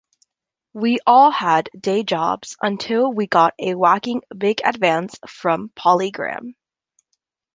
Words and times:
We 0.73 0.97
all 1.05 1.29
had 1.29 1.69
day 1.79 2.01
jobs 2.01 2.57
until 2.59 3.13
we 3.13 3.27
got 3.27 3.53
a 3.59 3.75
whacking 3.75 4.23
big 4.35 4.61
advance 4.65 5.15
from 5.27 5.69
Polygram. 5.75 6.55